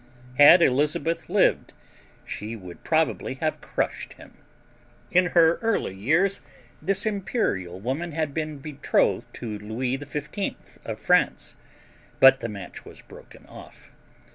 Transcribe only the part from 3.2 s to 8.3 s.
have crushed him. In her early years this imperial woman